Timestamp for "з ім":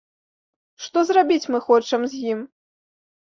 2.13-2.39